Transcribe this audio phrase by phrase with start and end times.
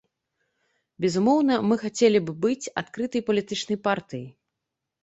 [1.05, 4.27] Безумоўна, мы хацелі б быць адкрытай палітычнай партыяй.